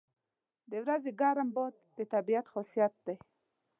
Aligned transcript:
•د 0.71 0.71
ورځې 0.83 1.11
ګرم 1.19 1.49
باد 1.55 1.73
د 1.97 1.99
طبیعت 2.13 2.45
خاصیت 2.53 2.93
دی. 3.05 3.15